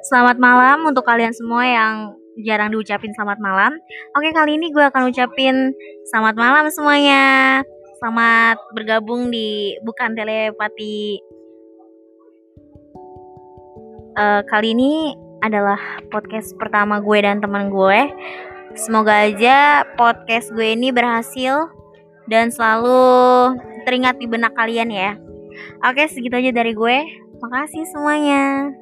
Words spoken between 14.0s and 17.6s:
Uh, kali ini adalah podcast pertama gue dan